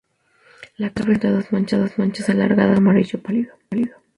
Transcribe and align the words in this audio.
La 0.77 0.89
cabeza 0.89 1.29
presenta 1.51 1.77
dos 1.77 1.95
manchas 1.99 2.27
alargadas 2.27 2.71
de 2.71 2.75
color 2.77 2.91
amarillo 2.91 3.21
pálido. 3.21 3.55